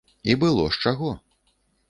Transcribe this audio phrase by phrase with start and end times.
[0.33, 1.11] І было з чаго.